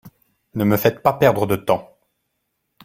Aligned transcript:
Ne 0.55 0.63
me 0.63 0.77
faites 0.77 1.03
pas 1.03 1.13
perdre 1.13 1.45
de 1.45 1.55
temps. 1.55 1.95